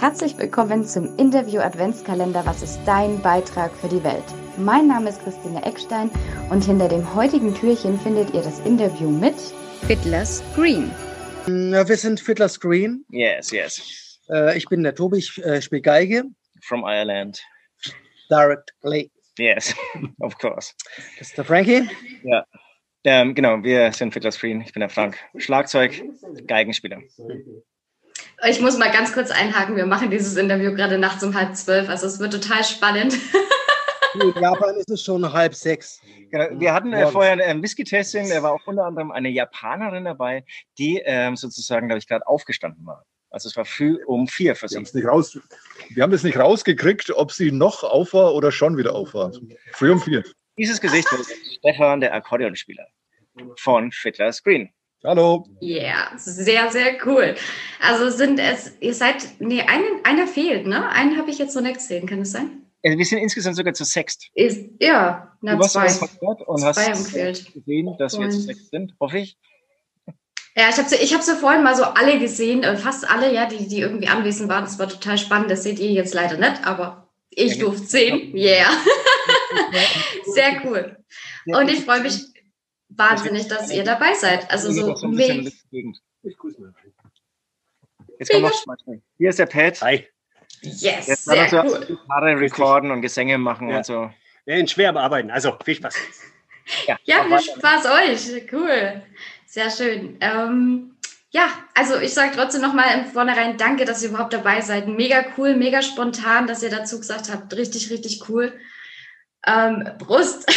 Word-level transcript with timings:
Herzlich 0.00 0.38
willkommen 0.38 0.84
zum 0.84 1.16
Interview 1.16 1.58
Adventskalender 1.58 2.46
Was 2.46 2.62
ist 2.62 2.78
dein 2.86 3.20
Beitrag 3.20 3.74
für 3.74 3.88
die 3.88 4.04
Welt? 4.04 4.22
Mein 4.56 4.86
Name 4.86 5.08
ist 5.08 5.20
Christine 5.24 5.60
Eckstein 5.64 6.08
und 6.50 6.64
hinter 6.64 6.86
dem 6.86 7.16
heutigen 7.16 7.52
Türchen 7.52 7.98
findet 7.98 8.32
ihr 8.32 8.42
das 8.42 8.60
Interview 8.60 9.10
mit 9.10 9.34
Fiddler's 9.88 10.40
Green. 10.54 10.92
Ja, 11.48 11.88
wir 11.88 11.96
sind 11.96 12.20
Fiddler's 12.20 12.60
Green. 12.60 13.04
Yes, 13.10 13.50
yes. 13.50 14.20
Äh, 14.30 14.56
ich 14.56 14.66
bin 14.66 14.84
der 14.84 14.94
Tobi, 14.94 15.18
ich 15.18 15.36
äh, 15.44 15.60
spiele 15.60 15.82
Geige. 15.82 16.22
From 16.62 16.84
Ireland. 16.86 17.42
Directly. 18.30 19.10
Yes, 19.36 19.74
of 20.20 20.38
course. 20.38 20.74
Das 21.18 21.30
ist 21.30 21.38
der 21.38 21.44
Frankie. 21.44 21.90
Ja. 22.22 22.44
Ähm, 23.02 23.34
genau, 23.34 23.64
wir 23.64 23.92
sind 23.92 24.12
Fiddler's 24.12 24.38
Green. 24.38 24.60
Ich 24.60 24.72
bin 24.72 24.78
der 24.78 24.90
Frank. 24.90 25.18
Schlagzeug, 25.38 26.04
Geigenspieler. 26.46 27.00
Ich 28.48 28.60
muss 28.60 28.78
mal 28.78 28.90
ganz 28.90 29.12
kurz 29.12 29.30
einhaken. 29.30 29.76
Wir 29.76 29.86
machen 29.86 30.10
dieses 30.10 30.36
Interview 30.36 30.72
gerade 30.74 30.98
nachts 30.98 31.22
um 31.24 31.34
halb 31.34 31.56
zwölf. 31.56 31.88
Also 31.88 32.06
es 32.06 32.18
wird 32.18 32.32
total 32.32 32.64
spannend. 32.64 33.16
In 34.14 34.32
Japan 34.40 34.74
ist 34.76 34.90
es 34.90 35.02
schon 35.02 35.32
halb 35.32 35.54
sechs. 35.54 36.00
Genau, 36.30 36.60
wir 36.60 36.72
hatten 36.72 36.92
äh, 36.92 37.06
vorher 37.08 37.32
ein 37.44 37.62
Whisky-Tasting. 37.62 38.28
Da 38.30 38.42
war 38.42 38.52
auch 38.52 38.66
unter 38.66 38.84
anderem 38.84 39.10
eine 39.10 39.28
Japanerin 39.28 40.04
dabei, 40.04 40.44
die 40.78 41.00
ähm, 41.04 41.36
sozusagen, 41.36 41.88
glaube 41.88 41.98
ich, 41.98 42.08
gerade 42.08 42.26
aufgestanden 42.26 42.84
war. 42.86 43.04
Also 43.30 43.48
es 43.48 43.56
war 43.56 43.64
früh 43.64 44.02
um 44.06 44.26
vier 44.26 44.56
für 44.56 44.68
sie. 44.68 44.78
Nicht 44.78 44.96
raus, 45.04 45.38
wir 45.90 46.02
haben 46.02 46.12
es 46.12 46.22
nicht 46.22 46.38
rausgekriegt, 46.38 47.10
ob 47.10 47.32
sie 47.32 47.52
noch 47.52 47.84
auf 47.84 48.14
war 48.14 48.34
oder 48.34 48.50
schon 48.50 48.76
wieder 48.76 48.94
auf 48.94 49.12
war. 49.14 49.32
Früh 49.72 49.92
um 49.92 50.00
vier. 50.00 50.24
Dieses 50.56 50.80
Gesicht 50.80 51.08
ist 51.12 51.30
Stefan, 51.58 52.00
der 52.00 52.14
Akkordeonspieler 52.14 52.86
von 53.58 53.92
Fiddler's 53.92 54.42
Green. 54.42 54.70
Hallo. 55.04 55.46
Ja, 55.60 55.82
yeah, 55.82 56.18
sehr, 56.18 56.72
sehr 56.72 57.06
cool. 57.06 57.36
Also 57.80 58.10
sind 58.10 58.40
es, 58.40 58.72
ihr 58.80 58.94
seid, 58.94 59.28
nee, 59.38 59.62
einen, 59.62 60.04
einer 60.04 60.26
fehlt, 60.26 60.66
ne? 60.66 60.88
Einen 60.90 61.16
habe 61.16 61.30
ich 61.30 61.38
jetzt 61.38 61.54
noch 61.54 61.62
nicht 61.62 61.76
gesehen, 61.76 62.06
kann 62.06 62.22
es 62.22 62.32
sein? 62.32 62.62
Also 62.84 62.98
wir 62.98 63.04
sind 63.04 63.18
insgesamt 63.18 63.54
sogar 63.54 63.74
zu 63.74 63.84
sechst. 63.84 64.28
Ist, 64.34 64.70
ja, 64.80 65.36
na, 65.40 65.54
du 65.54 65.62
zwei. 65.66 65.82
und 65.84 66.58
zwei 66.58 66.90
hast 66.90 67.12
gesehen, 67.12 67.94
dass 67.98 68.14
und 68.14 68.22
wir 68.22 68.30
zu 68.30 68.40
sechst 68.40 68.70
sind, 68.70 68.94
hoffe 68.98 69.18
ich. 69.18 69.38
Ja, 70.56 70.68
ich 70.68 70.76
habe 70.76 70.88
sie, 70.88 70.96
ich 70.96 71.14
hab 71.14 71.22
sie 71.22 71.36
vorhin 71.36 71.62
mal 71.62 71.76
so 71.76 71.84
alle 71.84 72.18
gesehen, 72.18 72.64
äh, 72.64 72.76
fast 72.76 73.08
alle, 73.08 73.32
ja, 73.32 73.46
die, 73.46 73.68
die 73.68 73.80
irgendwie 73.80 74.08
anwesend 74.08 74.48
waren. 74.48 74.64
Das 74.64 74.80
war 74.80 74.88
total 74.88 75.16
spannend. 75.16 75.48
Das 75.48 75.62
seht 75.62 75.78
ihr 75.78 75.92
jetzt 75.92 76.14
leider 76.14 76.36
nicht, 76.38 76.66
aber 76.66 77.08
ich 77.30 77.54
ja, 77.54 77.64
durfte 77.64 77.86
sehen. 77.86 78.34
Yeah. 78.34 78.68
Sehr 80.26 80.60
cool. 80.64 80.96
Und 81.46 81.70
ich 81.70 81.84
freue 81.84 82.00
mich 82.00 82.24
wahnsinnig, 82.98 83.48
dass 83.48 83.70
ihr 83.70 83.84
dabei 83.84 84.14
seid. 84.14 84.50
Also 84.50 84.70
so 84.70 85.08
mega. 85.08 85.50
Jetzt 88.18 88.30
kommt 88.30 88.42
noch 88.42 88.76
Hier 89.16 89.30
ist 89.30 89.38
der 89.38 89.46
Pat. 89.46 89.80
Hi. 89.82 90.06
Yes, 90.62 91.06
Jetzt 91.06 91.24
sehr 91.24 91.48
so 91.48 91.58
cool. 91.58 91.86
Gitarre 91.86 92.40
recorden 92.40 92.90
und 92.90 93.00
Gesänge 93.00 93.38
machen 93.38 93.68
ja. 93.68 93.78
und 93.78 93.86
so. 93.86 94.10
Wir 94.44 94.56
sind 94.56 94.70
schwer 94.70 94.92
bearbeiten, 94.92 95.30
also 95.30 95.56
viel 95.64 95.76
Spaß. 95.76 95.94
Ja, 96.86 96.98
ja 97.04 97.24
viel 97.24 97.40
Spaß 97.40 97.86
euch. 97.86 98.52
Cool. 98.52 99.02
Sehr 99.46 99.70
schön. 99.70 100.18
Ähm, 100.20 100.96
ja, 101.30 101.48
also 101.74 102.00
ich 102.00 102.12
sage 102.12 102.32
trotzdem 102.34 102.62
nochmal 102.62 102.98
im 102.98 103.04
Vornherein 103.04 103.56
Danke, 103.56 103.84
dass 103.84 104.02
ihr 104.02 104.08
überhaupt 104.08 104.32
dabei 104.32 104.60
seid. 104.60 104.88
Mega 104.88 105.24
cool, 105.36 105.54
mega 105.54 105.82
spontan, 105.82 106.46
dass 106.46 106.62
ihr 106.62 106.70
dazu 106.70 106.98
gesagt 106.98 107.30
habt. 107.30 107.54
Richtig, 107.54 107.90
richtig 107.90 108.28
cool. 108.28 108.58
Ähm, 109.46 109.88
Brust. 109.98 110.50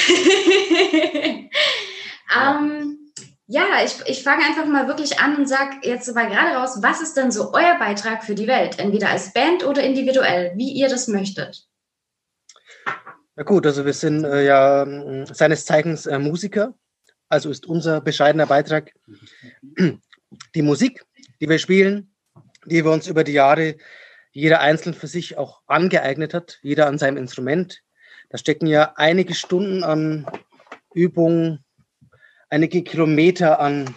ähm, 2.35 3.11
ja, 3.47 3.83
ich, 3.83 4.01
ich 4.05 4.23
fange 4.23 4.45
einfach 4.45 4.65
mal 4.65 4.87
wirklich 4.87 5.19
an 5.19 5.35
und 5.35 5.47
sage 5.47 5.77
jetzt 5.83 6.13
mal 6.15 6.29
gerade 6.29 6.55
raus, 6.55 6.79
was 6.81 7.01
ist 7.01 7.17
denn 7.17 7.31
so 7.31 7.53
euer 7.53 7.77
Beitrag 7.77 8.23
für 8.23 8.35
die 8.35 8.47
Welt? 8.47 8.79
Entweder 8.79 9.09
als 9.09 9.33
Band 9.33 9.65
oder 9.65 9.83
individuell, 9.83 10.53
wie 10.55 10.71
ihr 10.71 10.87
das 10.87 11.07
möchtet. 11.07 11.67
Na 13.35 13.43
gut, 13.43 13.65
also 13.65 13.85
wir 13.85 13.93
sind 13.93 14.23
äh, 14.23 14.45
ja 14.45 14.85
seines 15.33 15.65
Zeichens 15.65 16.05
äh, 16.05 16.19
Musiker. 16.19 16.75
Also 17.27 17.49
ist 17.49 17.65
unser 17.65 18.01
bescheidener 18.01 18.45
Beitrag 18.45 18.93
die 20.55 20.61
Musik, 20.61 21.03
die 21.39 21.49
wir 21.49 21.59
spielen, 21.59 22.13
die 22.65 22.85
wir 22.85 22.91
uns 22.91 23.07
über 23.07 23.23
die 23.23 23.33
Jahre 23.33 23.77
jeder 24.31 24.61
einzeln 24.61 24.93
für 24.93 25.07
sich 25.07 25.37
auch 25.37 25.61
angeeignet 25.67 26.33
hat, 26.33 26.59
jeder 26.61 26.87
an 26.87 26.97
seinem 26.97 27.17
Instrument. 27.17 27.81
Da 28.29 28.37
stecken 28.37 28.67
ja 28.67 28.93
einige 28.95 29.33
Stunden 29.33 29.83
an 29.83 30.25
Übungen, 30.93 31.65
einige 32.51 32.83
Kilometer 32.83 33.59
an 33.59 33.95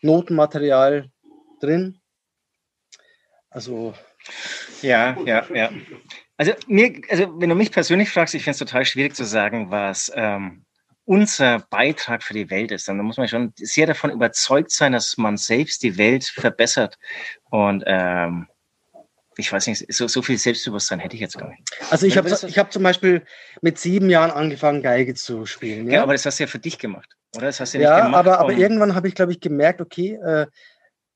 Notenmaterial 0.00 1.08
drin. 1.60 2.00
Also. 3.50 3.94
Ja, 4.80 5.16
ja, 5.24 5.46
ja. 5.54 5.70
Also 6.36 6.52
mir, 6.66 7.00
also 7.08 7.40
wenn 7.40 7.50
du 7.50 7.54
mich 7.54 7.70
persönlich 7.70 8.10
fragst, 8.10 8.34
ich 8.34 8.42
finde 8.42 8.52
es 8.52 8.58
total 8.58 8.84
schwierig 8.84 9.14
zu 9.14 9.24
sagen, 9.24 9.70
was 9.70 10.10
ähm, 10.14 10.64
unser 11.04 11.60
Beitrag 11.70 12.22
für 12.22 12.34
die 12.34 12.50
Welt 12.50 12.70
ist. 12.70 12.88
Dann 12.88 12.98
muss 12.98 13.16
man 13.16 13.28
schon 13.28 13.52
sehr 13.56 13.86
davon 13.86 14.10
überzeugt 14.10 14.70
sein, 14.70 14.92
dass 14.92 15.16
man 15.18 15.36
selbst 15.36 15.82
die 15.82 15.98
Welt 15.98 16.24
verbessert. 16.24 16.98
Und 17.50 17.84
ähm, 17.86 18.48
ich 19.36 19.52
weiß 19.52 19.66
nicht, 19.66 19.92
so, 19.92 20.08
so 20.08 20.22
viel 20.22 20.38
Selbstbewusstsein 20.38 20.98
hätte 20.98 21.14
ich 21.14 21.20
jetzt 21.20 21.38
gar 21.38 21.48
nicht. 21.48 21.62
Also 21.90 22.06
ich 22.06 22.16
habe 22.16 22.28
ich 22.28 22.58
hab 22.58 22.72
zum 22.72 22.82
Beispiel 22.82 23.22
mit 23.60 23.78
sieben 23.78 24.10
Jahren 24.10 24.30
angefangen, 24.30 24.82
Geige 24.82 25.14
zu 25.14 25.46
spielen. 25.46 25.86
Ja, 25.86 25.94
ja 25.94 26.02
aber 26.02 26.12
das 26.12 26.26
hast 26.26 26.38
du 26.38 26.44
ja 26.44 26.48
für 26.48 26.58
dich 26.58 26.78
gemacht, 26.78 27.16
oder? 27.36 27.46
Das 27.46 27.60
hast 27.60 27.74
du 27.74 27.78
ja, 27.78 27.96
nicht 27.96 28.04
gemacht. 28.04 28.26
Aber, 28.26 28.38
aber 28.38 28.52
irgendwann 28.52 28.94
habe 28.94 29.08
ich, 29.08 29.14
glaube 29.14 29.32
ich, 29.32 29.40
gemerkt, 29.40 29.80
okay, 29.80 30.14
äh, 30.14 30.46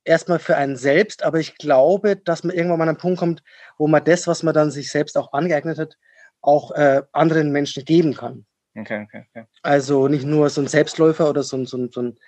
erstmal 0.05 0.39
für 0.39 0.57
einen 0.57 0.77
selbst, 0.77 1.23
aber 1.23 1.41
ich 1.41 1.57
glaube, 1.57 2.17
dass 2.17 2.45
man 2.45 2.55
irgendwann 2.55 2.79
mal 2.79 2.85
an 2.85 2.91
einen 2.91 2.99
Punkt 2.99 3.19
kommt, 3.19 3.43
wo 3.79 3.89
man 3.89 4.05
das, 4.05 4.27
was 4.27 4.43
man 4.43 4.55
dann 4.55 4.71
sich 4.71 4.91
selbst 4.91 5.19
auch 5.19 5.33
angeeignet 5.33 5.79
hat, 5.79 5.97
auch 6.41 6.71
äh, 6.73 7.03
anderen 7.13 7.53
Menschen 7.53 7.85
geben 7.85 8.15
kann. 8.15 8.47
Okay, 8.77 9.05
okay, 9.05 9.25
okay. 9.31 9.47
Also 9.63 10.09
nicht 10.09 10.25
nur 10.25 10.51
so 10.51 10.61
ein 10.61 10.69
Selbstläufer 10.69 11.29
oder 11.29 11.43
so 11.43 11.57
ein, 11.57 11.67
so 11.67 11.79
ein, 11.79 11.91
so 11.91 12.03
ein 12.03 12.19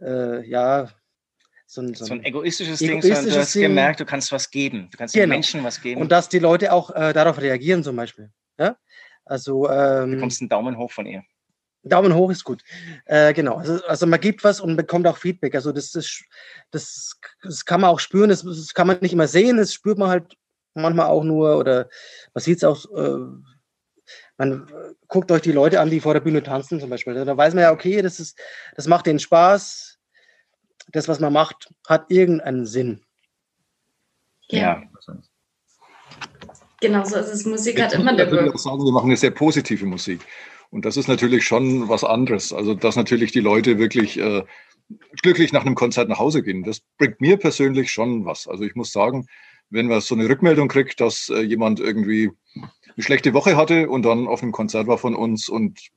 äh, 0.00 0.46
ja, 0.48 0.88
so 1.66 1.82
ein, 1.82 1.94
so 1.94 2.04
so 2.04 2.14
ein 2.14 2.24
egoistisches, 2.24 2.80
egoistisches 2.80 3.02
Ding, 3.02 3.14
sondern 3.14 3.34
du 3.34 3.40
hast 3.40 3.54
Ding. 3.54 3.62
gemerkt, 3.62 4.00
du 4.00 4.04
kannst 4.04 4.32
was 4.32 4.50
geben. 4.50 4.88
Du 4.90 4.98
kannst 4.98 5.14
genau. 5.14 5.24
den 5.24 5.30
Menschen 5.30 5.64
was 5.64 5.80
geben. 5.80 6.00
Und 6.00 6.10
dass 6.10 6.28
die 6.28 6.38
Leute 6.38 6.72
auch 6.72 6.90
äh, 6.94 7.12
darauf 7.12 7.40
reagieren 7.40 7.84
zum 7.84 7.96
Beispiel. 7.96 8.30
Ja? 8.58 8.76
Also, 9.24 9.68
ähm, 9.70 10.10
du 10.10 10.16
bekommst 10.16 10.40
einen 10.40 10.48
Daumen 10.48 10.76
hoch 10.76 10.90
von 10.90 11.06
ihr. 11.06 11.22
Daumen 11.82 12.14
hoch 12.14 12.30
ist 12.30 12.44
gut. 12.44 12.62
Äh, 13.06 13.32
genau. 13.32 13.56
Also, 13.56 13.84
also 13.86 14.06
man 14.06 14.20
gibt 14.20 14.44
was 14.44 14.60
und 14.60 14.76
bekommt 14.76 15.06
auch 15.06 15.16
Feedback. 15.16 15.54
Also 15.54 15.72
das, 15.72 15.94
ist, 15.94 16.24
das, 16.70 17.18
das 17.42 17.64
kann 17.64 17.80
man 17.80 17.90
auch 17.90 18.00
spüren, 18.00 18.28
das, 18.28 18.42
das 18.42 18.74
kann 18.74 18.86
man 18.86 18.98
nicht 19.00 19.12
immer 19.12 19.28
sehen, 19.28 19.56
das 19.56 19.72
spürt 19.72 19.98
man 19.98 20.10
halt 20.10 20.36
manchmal 20.74 21.06
auch 21.06 21.24
nur 21.24 21.56
oder 21.56 21.88
man 22.34 22.42
sieht 22.42 22.58
es 22.58 22.64
auch, 22.64 22.84
äh, 22.94 23.18
man 24.36 24.70
guckt 25.08 25.30
euch 25.32 25.42
die 25.42 25.52
Leute 25.52 25.80
an, 25.80 25.90
die 25.90 26.00
vor 26.00 26.14
der 26.14 26.20
Bühne 26.20 26.42
tanzen 26.42 26.80
zum 26.80 26.90
Beispiel. 26.90 27.14
Da 27.14 27.36
weiß 27.36 27.54
man 27.54 27.62
ja, 27.62 27.72
okay, 27.72 28.02
das, 28.02 28.20
ist, 28.20 28.38
das 28.76 28.86
macht 28.86 29.06
denen 29.06 29.18
Spaß, 29.18 29.98
das, 30.92 31.08
was 31.08 31.20
man 31.20 31.32
macht, 31.32 31.72
hat 31.86 32.06
irgendeinen 32.08 32.66
Sinn. 32.66 33.02
Ja. 34.48 34.82
ja. 34.82 34.82
Genau 36.80 37.04
so 37.04 37.16
ist 37.16 37.28
es. 37.28 37.44
Musik 37.44 37.80
hat 37.80 37.92
immer 37.92 38.10
eine 38.10 38.30
Wirkung. 38.30 38.56
sagen, 38.58 38.84
wir 38.84 38.92
machen 38.92 39.06
eine 39.06 39.16
sehr 39.16 39.30
positive 39.30 39.84
Musik. 39.84 40.20
Und 40.70 40.84
das 40.84 40.96
ist 40.96 41.08
natürlich 41.08 41.44
schon 41.44 41.88
was 41.88 42.04
anderes. 42.04 42.52
Also, 42.52 42.74
dass 42.74 42.96
natürlich 42.96 43.32
die 43.32 43.40
Leute 43.40 43.78
wirklich 43.78 44.18
äh, 44.18 44.42
glücklich 45.22 45.52
nach 45.52 45.66
einem 45.66 45.74
Konzert 45.74 46.08
nach 46.08 46.18
Hause 46.18 46.42
gehen, 46.42 46.62
das 46.62 46.80
bringt 46.96 47.20
mir 47.20 47.36
persönlich 47.36 47.90
schon 47.90 48.24
was. 48.24 48.46
Also, 48.46 48.64
ich 48.64 48.74
muss 48.74 48.92
sagen, 48.92 49.26
wenn 49.68 49.86
man 49.86 50.00
so 50.00 50.14
eine 50.14 50.28
Rückmeldung 50.28 50.68
kriegt, 50.68 51.00
dass 51.00 51.28
äh, 51.28 51.40
jemand 51.40 51.80
irgendwie 51.80 52.30
eine 52.54 53.02
schlechte 53.02 53.34
Woche 53.34 53.56
hatte 53.56 53.88
und 53.88 54.04
dann 54.04 54.26
auf 54.26 54.42
einem 54.42 54.52
Konzert 54.52 54.86
war 54.86 54.98
von 54.98 55.14
uns 55.14 55.48
und 55.48 55.90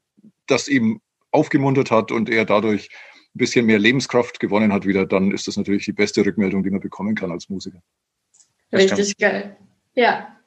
das 0.47 0.67
ihm 0.67 1.01
aufgemuntert 1.31 1.91
hat 1.91 2.11
und 2.11 2.29
er 2.29 2.45
dadurch 2.45 2.89
ein 3.35 3.39
bisschen 3.39 3.65
mehr 3.65 3.79
Lebenskraft 3.79 4.39
gewonnen 4.39 4.71
hat 4.71 4.85
wieder, 4.85 5.05
dann 5.05 5.31
ist 5.31 5.47
das 5.47 5.57
natürlich 5.57 5.85
die 5.85 5.93
beste 5.93 6.23
Rückmeldung, 6.23 6.63
die 6.63 6.69
man 6.69 6.79
bekommen 6.79 7.15
kann 7.15 7.31
als 7.31 7.49
Musiker. 7.49 7.81
Richtig 8.71 9.17
geil. 9.17 9.57
Ja, 9.95 10.37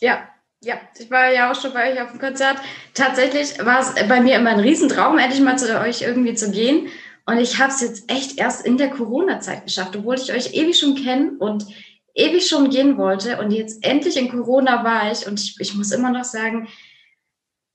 ja, 0.00 0.28
ja. 0.66 0.80
Ich 0.98 1.10
war 1.10 1.30
ja 1.32 1.50
auch 1.50 1.60
schon 1.60 1.72
bei 1.72 1.92
euch 1.92 2.00
auf 2.00 2.10
dem 2.10 2.20
Konzert. 2.20 2.56
Tatsächlich 2.92 3.64
war 3.64 3.80
es 3.80 3.94
bei 4.08 4.20
mir 4.20 4.36
immer 4.36 4.50
ein 4.50 4.60
Riesentraum, 4.60 5.18
endlich 5.18 5.40
mal 5.40 5.56
zu 5.56 5.80
euch 5.80 6.02
irgendwie 6.02 6.34
zu 6.34 6.50
gehen. 6.50 6.88
Und 7.24 7.38
ich 7.38 7.58
habe 7.58 7.72
es 7.72 7.80
jetzt 7.80 8.10
echt 8.10 8.38
erst 8.38 8.66
in 8.66 8.76
der 8.76 8.90
Corona-Zeit 8.90 9.64
geschafft, 9.64 9.96
obwohl 9.96 10.16
ich 10.16 10.32
euch 10.32 10.54
ewig 10.54 10.78
schon 10.78 10.94
kenne 10.94 11.32
und 11.38 11.66
ewig 12.14 12.48
schon 12.48 12.70
gehen 12.70 12.98
wollte. 12.98 13.38
Und 13.38 13.50
jetzt 13.50 13.84
endlich 13.84 14.16
in 14.16 14.28
Corona 14.28 14.84
war 14.84 15.10
ich. 15.10 15.26
Und 15.26 15.40
ich, 15.40 15.56
ich 15.58 15.74
muss 15.74 15.92
immer 15.92 16.10
noch 16.10 16.24
sagen, 16.24 16.68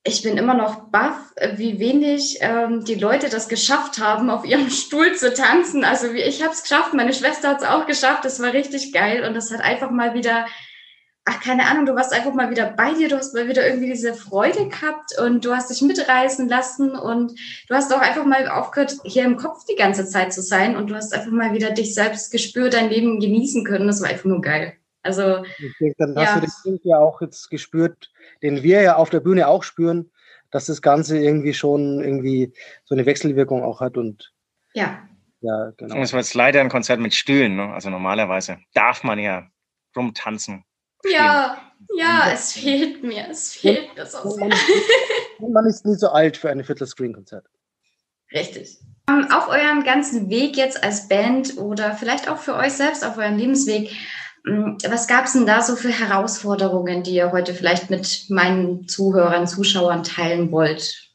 ich 0.03 0.23
bin 0.23 0.37
immer 0.37 0.55
noch 0.55 0.89
baff, 0.89 1.33
wie 1.55 1.79
wenig 1.79 2.39
ähm, 2.41 2.83
die 2.85 2.95
Leute 2.95 3.29
das 3.29 3.47
geschafft 3.47 3.99
haben, 3.99 4.29
auf 4.29 4.45
ihrem 4.45 4.69
Stuhl 4.69 5.15
zu 5.15 5.33
tanzen. 5.33 5.83
Also 5.83 6.13
wie 6.13 6.21
ich 6.21 6.41
habe 6.41 6.53
es 6.53 6.63
geschafft, 6.63 6.93
meine 6.93 7.13
Schwester 7.13 7.49
hat 7.49 7.61
es 7.61 7.67
auch 7.67 7.85
geschafft. 7.85 8.25
Das 8.25 8.41
war 8.41 8.51
richtig 8.51 8.91
geil 8.91 9.23
und 9.25 9.33
das 9.33 9.51
hat 9.51 9.61
einfach 9.61 9.91
mal 9.91 10.13
wieder, 10.13 10.45
ach 11.25 11.39
keine 11.41 11.67
Ahnung, 11.67 11.85
du 11.85 11.95
warst 11.95 12.13
einfach 12.13 12.33
mal 12.33 12.49
wieder 12.49 12.71
bei 12.71 12.93
dir, 12.93 13.07
du 13.07 13.17
hast 13.17 13.33
mal 13.33 13.47
wieder 13.47 13.65
irgendwie 13.65 13.91
diese 13.91 14.13
Freude 14.13 14.67
gehabt 14.67 15.19
und 15.19 15.45
du 15.45 15.53
hast 15.53 15.69
dich 15.69 15.81
mitreißen 15.81 16.47
lassen 16.49 16.91
und 16.95 17.33
du 17.67 17.75
hast 17.75 17.93
auch 17.93 18.01
einfach 18.01 18.25
mal 18.25 18.47
aufgehört, 18.49 18.97
hier 19.03 19.23
im 19.25 19.37
Kopf 19.37 19.65
die 19.65 19.75
ganze 19.75 20.05
Zeit 20.07 20.33
zu 20.33 20.41
sein 20.41 20.75
und 20.75 20.89
du 20.89 20.95
hast 20.95 21.13
einfach 21.13 21.31
mal 21.31 21.53
wieder 21.53 21.71
dich 21.71 21.93
selbst 21.93 22.31
gespürt, 22.31 22.73
dein 22.73 22.89
Leben 22.89 23.19
genießen 23.19 23.63
können. 23.63 23.87
Das 23.87 24.01
war 24.01 24.09
einfach 24.09 24.25
nur 24.25 24.41
geil. 24.41 24.73
Also, 25.03 25.43
ich 25.57 25.73
denke, 25.79 25.95
dann 25.97 26.15
ja. 26.15 26.25
hast 26.25 26.35
du 26.35 26.39
den 26.41 26.51
Punkt 26.63 26.85
ja 26.85 26.97
auch 26.97 27.21
jetzt 27.21 27.49
gespürt, 27.49 28.11
den 28.43 28.61
wir 28.63 28.81
ja 28.81 28.95
auf 28.95 29.09
der 29.09 29.19
Bühne 29.19 29.47
auch 29.47 29.63
spüren, 29.63 30.11
dass 30.51 30.65
das 30.65 30.81
Ganze 30.81 31.17
irgendwie 31.17 31.53
schon 31.53 32.03
irgendwie 32.03 32.53
so 32.85 32.93
eine 32.93 33.05
Wechselwirkung 33.05 33.63
auch 33.63 33.79
hat 33.79 33.97
und 33.97 34.31
ja. 34.73 35.07
Ja, 35.41 35.71
genau. 35.75 35.97
Es 35.97 36.13
war 36.13 36.19
jetzt 36.19 36.35
leider 36.35 36.61
ein 36.61 36.69
Konzert 36.69 36.99
mit 36.99 37.15
Stühlen, 37.15 37.55
ne? 37.55 37.73
Also 37.73 37.89
normalerweise 37.89 38.59
darf 38.75 39.03
man 39.03 39.17
ja 39.17 39.47
rumtanzen. 39.95 40.65
Ja, 41.09 41.57
ja, 41.95 42.31
es 42.33 42.53
fehlt 42.53 43.03
mir. 43.03 43.27
Es 43.29 43.53
fehlt 43.53 43.95
mir 43.95 44.05
so 44.05 44.29
sehr. 44.29 44.49
Man 45.39 45.65
ist 45.65 45.85
nie 45.85 45.95
so 45.95 46.09
alt 46.09 46.37
für 46.37 46.49
ein 46.49 46.63
Viertel-Screen-Konzert. 46.63 47.45
Richtig. 48.31 48.77
Um, 49.09 49.29
auf 49.31 49.49
eurem 49.49 49.83
ganzen 49.83 50.29
Weg 50.29 50.55
jetzt 50.55 50.83
als 50.83 51.07
Band 51.07 51.57
oder 51.57 51.93
vielleicht 51.93 52.29
auch 52.29 52.37
für 52.37 52.55
euch 52.55 52.73
selbst 52.73 53.03
auf 53.03 53.17
eurem 53.17 53.37
Lebensweg, 53.37 53.91
hm, 54.45 54.77
was 54.87 55.07
gab 55.07 55.25
es 55.25 55.33
denn 55.33 55.45
da 55.45 55.61
so 55.61 55.75
für 55.75 55.89
Herausforderungen, 55.89 57.03
die 57.03 57.15
ihr 57.15 57.31
heute 57.31 57.53
vielleicht 57.53 57.89
mit 57.89 58.25
meinen 58.29 58.87
Zuhörern, 58.87 59.47
Zuschauern 59.47 60.03
teilen 60.03 60.51
wollt? 60.51 61.11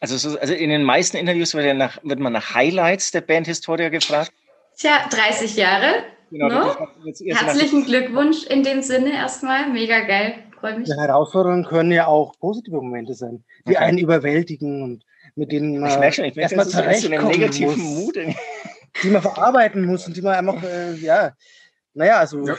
Also, 0.00 0.18
so, 0.18 0.38
also 0.38 0.52
in 0.52 0.68
den 0.68 0.84
meisten 0.84 1.16
Interviews 1.16 1.54
wird, 1.54 1.64
ja 1.64 1.72
nach, 1.72 1.98
wird 2.02 2.20
man 2.20 2.34
nach 2.34 2.54
Highlights 2.54 3.10
der 3.10 3.22
Bandhistorie 3.22 3.88
gefragt. 3.88 4.32
Tja, 4.76 5.08
30 5.08 5.56
Jahre. 5.56 6.04
Genau, 6.30 6.48
no? 6.48 6.88
Herzlichen 7.04 7.84
Glückwunsch 7.84 8.44
in 8.44 8.62
dem 8.62 8.82
Sinne 8.82 9.12
erstmal. 9.12 9.70
Mega 9.70 10.00
geil. 10.00 10.34
Freue 10.58 10.78
mich. 10.78 10.88
Die 10.88 10.94
Herausforderungen 10.94 11.64
können 11.64 11.92
ja 11.92 12.06
auch 12.06 12.38
positive 12.38 12.76
Momente 12.76 13.14
sein, 13.14 13.44
die 13.66 13.76
okay. 13.76 13.84
einen 13.84 13.98
überwältigen 13.98 14.82
und 14.82 15.04
mit 15.36 15.52
denen 15.52 15.80
man 15.80 15.90
erstmal 16.02 16.66
zurechtkommen 16.66 17.28
negativen 17.28 17.76
muss, 17.76 18.04
Mut. 18.04 18.16
die 19.02 19.08
man 19.08 19.22
verarbeiten 19.22 19.84
muss 19.84 20.06
und 20.06 20.16
die 20.16 20.22
man 20.22 20.34
einfach, 20.34 20.62
äh, 20.62 20.94
ja, 20.94 21.32
naja, 21.94 22.18
also. 22.18 22.46
Ja. 22.46 22.56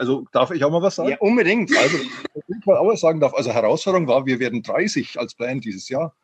Also 0.00 0.24
darf 0.30 0.52
ich 0.52 0.62
auch 0.62 0.70
mal 0.70 0.80
was 0.80 0.94
sagen? 0.94 1.08
Ja, 1.08 1.16
unbedingt. 1.18 1.76
Also, 1.76 1.98
ich 2.34 2.66
mal 2.66 2.76
auch 2.76 2.86
was 2.86 3.00
sagen 3.00 3.18
darf. 3.18 3.34
Also 3.34 3.50
Herausforderung 3.50 4.06
war, 4.06 4.26
wir 4.26 4.38
werden 4.38 4.62
30 4.62 5.18
als 5.18 5.34
Band 5.34 5.64
dieses 5.64 5.88
Jahr. 5.88 6.14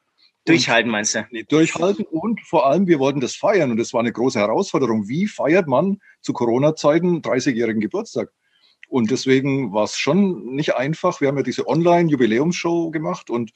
Durchhalten 0.44 0.91
meinst 0.91 1.14
du? 1.14 1.26
Nee, 1.31 1.44
durchhalten 1.44 2.05
und 2.05 2.41
vor 2.43 2.67
allem, 2.67 2.87
wir 2.87 2.99
wollten 2.99 3.20
das 3.20 3.35
feiern 3.35 3.70
und 3.70 3.79
das 3.79 3.93
war 3.93 4.00
eine 4.00 4.12
große 4.12 4.38
Herausforderung. 4.38 5.08
Wie 5.08 5.26
feiert 5.26 5.69
man 5.69 6.00
zu 6.20 6.32
Corona-Zeiten 6.32 7.23
30-jährigen 7.23 7.81
Geburtstag? 7.81 8.31
Und 8.88 9.11
deswegen 9.11 9.73
war 9.73 9.85
es 9.85 9.96
schon 9.96 10.55
nicht 10.55 10.75
einfach. 10.76 11.20
Wir 11.20 11.29
haben 11.29 11.38
ja 11.38 11.43
diese 11.43 11.67
Online-Jubiläumsshow 11.67 12.91
gemacht 12.91 13.31
und 13.31 13.52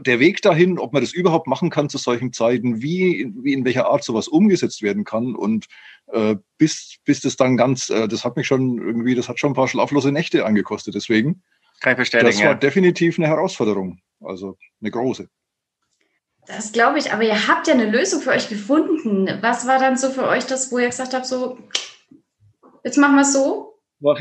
der 0.00 0.20
Weg 0.20 0.42
dahin, 0.42 0.78
ob 0.78 0.92
man 0.92 1.02
das 1.02 1.12
überhaupt 1.12 1.46
machen 1.46 1.70
kann 1.70 1.88
zu 1.88 1.98
solchen 1.98 2.32
Zeiten, 2.32 2.82
wie, 2.82 3.32
wie 3.42 3.52
in 3.52 3.64
welcher 3.64 3.86
Art 3.86 4.02
sowas 4.02 4.26
umgesetzt 4.26 4.82
werden 4.82 5.04
kann 5.04 5.34
und 5.34 5.66
äh, 6.08 6.36
bis, 6.58 6.96
bis 7.04 7.20
das 7.20 7.36
dann 7.36 7.56
ganz, 7.56 7.88
äh, 7.90 8.08
das 8.08 8.24
hat 8.24 8.36
mich 8.36 8.46
schon 8.46 8.78
irgendwie, 8.78 9.14
das 9.14 9.28
hat 9.28 9.38
schon 9.38 9.52
ein 9.52 9.56
paar 9.56 9.68
schlaflose 9.68 10.12
Nächte 10.12 10.44
angekostet. 10.44 10.94
Deswegen, 10.94 11.42
kann 11.80 11.92
ich 11.92 11.98
bestätigen, 11.98 12.30
das 12.30 12.38
war 12.40 12.46
ja. 12.46 12.54
definitiv 12.54 13.18
eine 13.18 13.28
Herausforderung, 13.28 14.00
also 14.20 14.56
eine 14.80 14.90
große. 14.90 15.28
Das 16.46 16.72
glaube 16.72 16.98
ich, 16.98 17.12
aber 17.12 17.24
ihr 17.24 17.48
habt 17.48 17.66
ja 17.66 17.74
eine 17.74 17.90
Lösung 17.90 18.20
für 18.20 18.30
euch 18.30 18.48
gefunden. 18.48 19.28
Was 19.40 19.66
war 19.66 19.78
dann 19.78 19.96
so 19.96 20.10
für 20.10 20.28
euch 20.28 20.46
das, 20.46 20.70
wo 20.70 20.78
ihr 20.78 20.86
gesagt 20.86 21.12
habt, 21.12 21.26
so, 21.26 21.58
jetzt 22.84 22.98
machen 22.98 23.16
wir 23.16 23.22
es 23.22 23.32
so? 23.32 23.74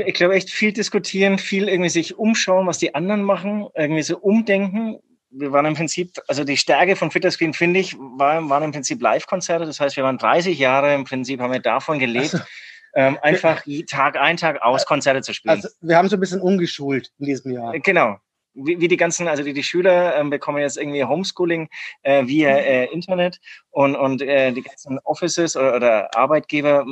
Ich 0.05 0.15
glaube 0.15 0.33
echt 0.33 0.49
viel 0.49 0.71
diskutieren, 0.71 1.37
viel 1.37 1.67
irgendwie 1.67 1.89
sich 1.89 2.17
umschauen, 2.17 2.65
was 2.65 2.79
die 2.79 2.95
anderen 2.95 3.23
machen, 3.23 3.67
irgendwie 3.75 4.01
so 4.01 4.17
umdenken. 4.17 4.99
Wir 5.29 5.51
waren 5.51 5.65
im 5.65 5.75
Prinzip, 5.75 6.13
also 6.27 6.43
die 6.43 6.57
Stärke 6.57 6.95
von 6.95 7.11
Fitterscreen, 7.11 7.53
finde 7.53 7.81
ich, 7.81 7.95
war, 7.97 8.49
waren 8.49 8.63
im 8.63 8.71
Prinzip 8.71 9.01
Live-Konzerte. 9.01 9.65
Das 9.65 9.79
heißt, 9.79 9.97
wir 9.97 10.03
waren 10.03 10.17
30 10.17 10.57
Jahre 10.57 10.93
im 10.93 11.03
Prinzip, 11.03 11.41
haben 11.41 11.51
wir 11.51 11.59
davon 11.59 11.99
gelebt. 11.99 12.33
Also, 12.33 12.45
ähm, 12.95 13.17
einfach 13.21 13.63
Tag 13.89 14.15
ein, 14.15 14.37
Tag 14.37 14.61
aus 14.61 14.85
Konzerte 14.85 15.21
zu 15.21 15.33
spielen. 15.33 15.55
Also 15.55 15.67
wir 15.81 15.97
haben 15.97 16.07
so 16.07 16.15
ein 16.15 16.21
bisschen 16.21 16.41
umgeschult 16.41 17.11
in 17.19 17.25
diesem 17.25 17.51
Jahr. 17.51 17.77
Genau, 17.79 18.17
wie, 18.55 18.79
wie 18.79 18.87
die 18.87 18.97
ganzen, 18.97 19.27
also 19.27 19.43
die, 19.43 19.53
die 19.53 19.63
Schüler 19.63 20.15
ähm, 20.15 20.29
bekommen 20.29 20.59
jetzt 20.59 20.77
irgendwie 20.77 21.03
Homeschooling 21.03 21.69
äh, 22.03 22.25
via 22.25 22.51
mhm. 22.51 22.57
äh, 22.57 22.85
Internet 22.85 23.39
und, 23.71 23.95
und 23.95 24.21
äh, 24.21 24.51
die 24.51 24.63
ganzen 24.63 24.99
Offices 25.03 25.55
oder, 25.55 25.75
oder 25.75 26.15
Arbeitgeber 26.15 26.85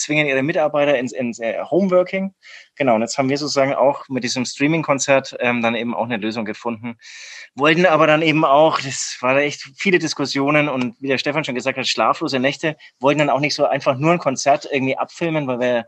zwingen 0.00 0.26
ihre 0.26 0.42
Mitarbeiter 0.42 0.98
ins, 0.98 1.12
ins 1.12 1.38
äh, 1.38 1.62
Homeworking. 1.62 2.34
Genau, 2.76 2.94
und 2.94 3.02
jetzt 3.02 3.18
haben 3.18 3.28
wir 3.28 3.38
sozusagen 3.38 3.74
auch 3.74 4.08
mit 4.08 4.24
diesem 4.24 4.44
Streaming-Konzert 4.44 5.36
ähm, 5.40 5.62
dann 5.62 5.74
eben 5.74 5.94
auch 5.94 6.04
eine 6.04 6.16
Lösung 6.16 6.44
gefunden. 6.44 6.96
Wollten 7.54 7.86
aber 7.86 8.06
dann 8.06 8.22
eben 8.22 8.44
auch, 8.44 8.80
das 8.80 9.18
war 9.20 9.34
da 9.34 9.40
echt 9.40 9.70
viele 9.76 9.98
Diskussionen 9.98 10.68
und 10.68 11.00
wie 11.00 11.08
der 11.08 11.18
Stefan 11.18 11.44
schon 11.44 11.54
gesagt 11.54 11.78
hat, 11.78 11.86
schlaflose 11.86 12.38
Nächte, 12.38 12.76
wollten 12.98 13.18
dann 13.18 13.30
auch 13.30 13.40
nicht 13.40 13.54
so 13.54 13.66
einfach 13.66 13.96
nur 13.98 14.12
ein 14.12 14.18
Konzert 14.18 14.68
irgendwie 14.70 14.96
abfilmen, 14.96 15.46
weil 15.46 15.60
wir 15.60 15.84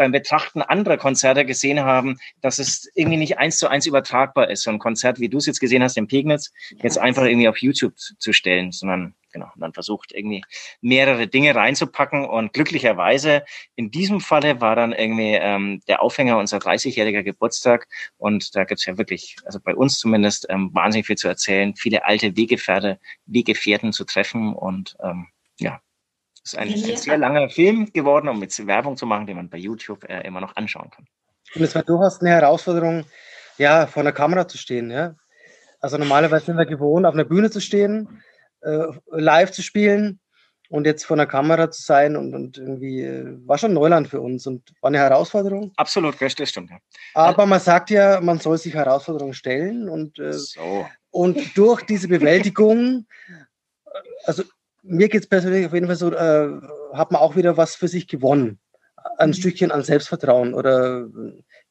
beim 0.00 0.12
Betrachten 0.12 0.62
anderer 0.62 0.96
Konzerte 0.96 1.44
gesehen 1.44 1.80
haben, 1.80 2.18
dass 2.40 2.58
es 2.58 2.90
irgendwie 2.94 3.18
nicht 3.18 3.36
eins 3.36 3.58
zu 3.58 3.68
eins 3.68 3.84
übertragbar 3.84 4.48
ist, 4.48 4.62
so 4.62 4.70
ein 4.70 4.78
Konzert, 4.78 5.20
wie 5.20 5.28
du 5.28 5.36
es 5.36 5.44
jetzt 5.44 5.60
gesehen 5.60 5.82
hast 5.82 5.98
in 5.98 6.06
Pegnitz, 6.06 6.54
jetzt 6.82 6.96
einfach 6.96 7.24
irgendwie 7.24 7.48
auf 7.48 7.58
YouTube 7.58 7.98
zu 7.98 8.32
stellen, 8.32 8.72
sondern 8.72 9.14
genau, 9.30 9.50
dann 9.56 9.74
versucht 9.74 10.12
irgendwie 10.12 10.42
mehrere 10.80 11.28
Dinge 11.28 11.54
reinzupacken. 11.54 12.24
Und 12.24 12.54
glücklicherweise 12.54 13.44
in 13.76 13.90
diesem 13.90 14.22
Falle 14.22 14.62
war 14.62 14.74
dann 14.74 14.92
irgendwie 14.92 15.34
ähm, 15.34 15.82
der 15.86 16.00
Aufhänger 16.00 16.38
unser 16.38 16.56
30-jähriger 16.56 17.22
Geburtstag. 17.22 17.86
Und 18.16 18.56
da 18.56 18.64
gibt's 18.64 18.86
ja 18.86 18.96
wirklich, 18.96 19.36
also 19.44 19.60
bei 19.62 19.74
uns 19.74 19.98
zumindest, 19.98 20.46
ähm, 20.48 20.70
wahnsinnig 20.72 21.08
viel 21.08 21.18
zu 21.18 21.28
erzählen, 21.28 21.76
viele 21.76 22.06
alte 22.06 22.38
Wegefährte, 22.38 22.98
Wegefährten 23.26 23.92
zu 23.92 24.06
treffen. 24.06 24.54
Und 24.54 24.96
ähm, 25.02 25.26
ja, 25.58 25.82
ist 26.44 26.56
ein, 26.56 26.68
ein 26.68 26.96
sehr 26.96 27.18
langer 27.18 27.48
Film 27.48 27.92
geworden, 27.92 28.28
um 28.28 28.40
jetzt 28.42 28.66
Werbung 28.66 28.96
zu 28.96 29.06
machen, 29.06 29.26
den 29.26 29.36
man 29.36 29.50
bei 29.50 29.58
YouTube 29.58 30.04
äh, 30.08 30.26
immer 30.26 30.40
noch 30.40 30.56
anschauen 30.56 30.90
kann. 30.90 31.06
Und 31.54 31.62
es 31.62 31.74
war 31.74 31.82
durchaus 31.82 32.20
eine 32.20 32.30
Herausforderung, 32.30 33.04
ja, 33.58 33.86
vor 33.86 34.02
einer 34.02 34.12
Kamera 34.12 34.46
zu 34.48 34.58
stehen, 34.58 34.90
ja. 34.90 35.14
Also 35.80 35.96
normalerweise 35.96 36.46
sind 36.46 36.56
wir 36.56 36.66
gewohnt, 36.66 37.06
auf 37.06 37.14
einer 37.14 37.24
Bühne 37.24 37.50
zu 37.50 37.60
stehen, 37.60 38.22
äh, 38.60 38.86
live 39.10 39.50
zu 39.50 39.62
spielen 39.62 40.20
und 40.68 40.86
jetzt 40.86 41.04
vor 41.04 41.16
einer 41.16 41.26
Kamera 41.26 41.70
zu 41.70 41.82
sein 41.82 42.16
und, 42.16 42.34
und 42.34 42.58
irgendwie 42.58 43.02
äh, 43.02 43.38
war 43.46 43.58
schon 43.58 43.72
Neuland 43.72 44.08
für 44.08 44.20
uns 44.20 44.46
und 44.46 44.72
war 44.80 44.88
eine 44.88 44.98
Herausforderung. 44.98 45.72
Absolut, 45.76 46.20
das 46.20 46.32
stimmt, 46.48 46.70
ja. 46.70 46.78
Aber 47.14 47.46
man 47.46 47.60
sagt 47.60 47.90
ja, 47.90 48.20
man 48.20 48.38
soll 48.38 48.58
sich 48.58 48.74
Herausforderungen 48.74 49.34
stellen 49.34 49.88
und, 49.88 50.18
äh, 50.18 50.32
so. 50.32 50.86
und 51.10 51.56
durch 51.56 51.82
diese 51.82 52.08
Bewältigung, 52.08 53.06
also 54.24 54.44
mir 54.82 55.08
geht 55.08 55.22
es 55.22 55.28
persönlich 55.28 55.66
auf 55.66 55.74
jeden 55.74 55.86
Fall 55.86 55.96
so, 55.96 56.12
äh, 56.12 56.60
hat 56.92 57.12
man 57.12 57.20
auch 57.20 57.36
wieder 57.36 57.56
was 57.56 57.74
für 57.74 57.88
sich 57.88 58.08
gewonnen. 58.08 58.58
Ein 59.18 59.30
mhm. 59.30 59.34
Stückchen 59.34 59.70
an 59.70 59.82
Selbstvertrauen 59.82 60.54
oder 60.54 61.06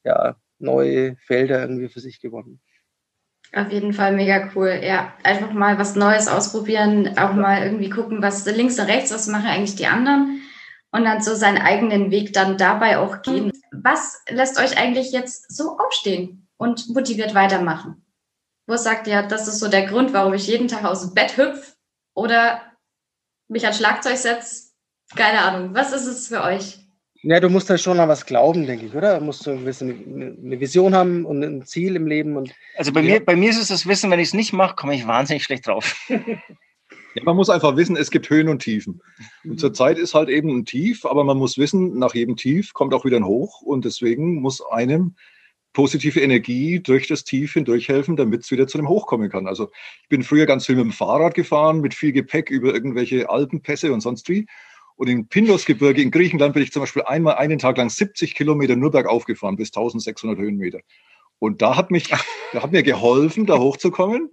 ja, 0.04 0.36
neue 0.58 1.16
Felder 1.16 1.60
irgendwie 1.60 1.88
für 1.88 2.00
sich 2.00 2.20
gewonnen. 2.20 2.60
Auf 3.52 3.70
jeden 3.72 3.92
Fall 3.92 4.14
mega 4.14 4.50
cool. 4.54 4.80
Ja, 4.82 5.12
einfach 5.24 5.52
mal 5.52 5.78
was 5.78 5.96
Neues 5.96 6.28
ausprobieren, 6.28 7.18
auch 7.18 7.32
mal 7.32 7.64
irgendwie 7.64 7.90
gucken, 7.90 8.22
was 8.22 8.46
links 8.46 8.78
und 8.78 8.86
rechts, 8.86 9.12
was 9.12 9.26
machen 9.26 9.46
eigentlich 9.46 9.74
die 9.74 9.86
anderen 9.86 10.40
und 10.92 11.04
dann 11.04 11.22
so 11.22 11.34
seinen 11.34 11.58
eigenen 11.58 12.10
Weg 12.10 12.32
dann 12.32 12.58
dabei 12.58 12.98
auch 12.98 13.22
gehen. 13.22 13.50
Was 13.72 14.22
lässt 14.28 14.58
euch 14.60 14.78
eigentlich 14.78 15.12
jetzt 15.12 15.52
so 15.54 15.78
aufstehen 15.78 16.46
und 16.58 16.88
motiviert 16.90 17.34
weitermachen? 17.34 18.04
Wo 18.66 18.76
sagt 18.76 19.08
ihr, 19.08 19.22
das 19.22 19.48
ist 19.48 19.58
so 19.58 19.68
der 19.68 19.86
Grund, 19.86 20.12
warum 20.12 20.34
ich 20.34 20.46
jeden 20.46 20.68
Tag 20.68 20.84
aus 20.84 21.00
dem 21.02 21.14
Bett 21.14 21.36
hüpfe? 21.36 21.74
Oder 22.14 22.60
mich 23.50 23.66
an 23.66 23.74
Schlagzeug 23.74 24.16
setzt, 24.16 24.74
keine 25.14 25.40
Ahnung. 25.40 25.74
Was 25.74 25.92
ist 25.92 26.06
es 26.06 26.28
für 26.28 26.42
euch? 26.42 26.78
Ja, 27.22 27.38
du 27.38 27.50
musst 27.50 27.68
da 27.68 27.76
schon 27.76 28.00
an 28.00 28.08
was 28.08 28.24
glauben, 28.24 28.66
denke 28.66 28.86
ich, 28.86 28.94
oder? 28.94 29.18
Du 29.18 29.24
musst 29.24 29.42
so 29.42 29.50
ein 29.50 29.64
bisschen 29.64 30.38
eine 30.42 30.58
Vision 30.58 30.94
haben 30.94 31.26
und 31.26 31.42
ein 31.42 31.66
Ziel 31.66 31.96
im 31.96 32.06
Leben. 32.06 32.36
Und, 32.36 32.54
also 32.76 32.92
bei, 32.92 33.00
ja. 33.02 33.14
mir, 33.14 33.24
bei 33.24 33.36
mir 33.36 33.50
ist 33.50 33.60
es 33.60 33.68
das 33.68 33.86
Wissen, 33.86 34.10
wenn 34.10 34.20
ich 34.20 34.28
es 34.28 34.34
nicht 34.34 34.54
mache, 34.54 34.74
komme 34.74 34.94
ich 34.94 35.06
wahnsinnig 35.06 35.44
schlecht 35.44 35.66
drauf. 35.66 35.96
Ja, 37.14 37.24
man 37.24 37.34
muss 37.34 37.50
einfach 37.50 37.74
wissen, 37.74 37.96
es 37.96 38.12
gibt 38.12 38.30
Höhen 38.30 38.48
und 38.48 38.62
Tiefen. 38.62 39.02
Und 39.42 39.50
mhm. 39.50 39.58
zurzeit 39.58 39.98
ist 39.98 40.14
halt 40.14 40.28
eben 40.28 40.48
ein 40.50 40.64
Tief, 40.64 41.04
aber 41.04 41.24
man 41.24 41.38
muss 41.38 41.58
wissen, 41.58 41.98
nach 41.98 42.14
jedem 42.14 42.36
Tief 42.36 42.72
kommt 42.72 42.94
auch 42.94 43.04
wieder 43.04 43.16
ein 43.16 43.26
Hoch. 43.26 43.62
Und 43.62 43.84
deswegen 43.84 44.40
muss 44.40 44.64
einem 44.64 45.16
positive 45.72 46.20
Energie 46.20 46.80
durch 46.80 47.06
das 47.06 47.24
Tief 47.24 47.52
hindurch 47.52 47.88
helfen, 47.88 48.16
damit 48.16 48.42
es 48.42 48.50
wieder 48.50 48.66
zu 48.66 48.78
einem 48.78 48.88
Hoch 48.88 49.06
kommen 49.06 49.30
kann. 49.30 49.46
Also 49.46 49.70
ich 50.02 50.08
bin 50.08 50.22
früher 50.22 50.46
ganz 50.46 50.66
viel 50.66 50.76
mit 50.76 50.84
dem 50.84 50.92
Fahrrad 50.92 51.34
gefahren, 51.34 51.80
mit 51.80 51.94
viel 51.94 52.12
Gepäck 52.12 52.50
über 52.50 52.74
irgendwelche 52.74 53.30
Alpenpässe 53.30 53.92
und 53.92 54.00
sonst 54.00 54.28
wie. 54.28 54.46
Und 54.96 55.08
im 55.08 55.28
Pindosgebirge 55.28 56.02
in 56.02 56.10
Griechenland 56.10 56.54
bin 56.54 56.62
ich 56.62 56.72
zum 56.72 56.82
Beispiel 56.82 57.02
einmal 57.02 57.36
einen 57.36 57.58
Tag 57.58 57.78
lang 57.78 57.88
70 57.88 58.34
Kilometer 58.34 58.76
nur 58.76 58.90
bergauf 58.90 59.24
gefahren, 59.24 59.56
bis 59.56 59.68
1600 59.68 60.38
Höhenmeter. 60.38 60.80
Und 61.38 61.62
da 61.62 61.76
hat 61.76 61.90
mich, 61.90 62.08
da 62.52 62.62
hat 62.62 62.72
mir 62.72 62.82
geholfen, 62.82 63.46
da 63.46 63.58
hochzukommen, 63.58 64.28